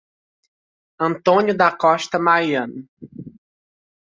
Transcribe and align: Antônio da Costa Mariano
Antônio 0.99 1.55
da 1.55 1.71
Costa 1.77 2.17
Mariano 2.17 2.89